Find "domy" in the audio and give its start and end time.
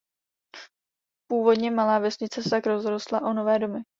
3.59-3.81